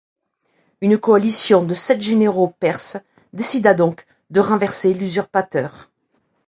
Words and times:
Une 0.81 0.97
coalition 0.97 1.63
de 1.63 1.75
sept 1.75 2.01
généraux 2.01 2.55
perses 2.59 2.97
décida 3.33 3.75
donc 3.75 4.03
de 4.31 4.39
renverser 4.39 4.95
l'usurpateur. 4.95 5.91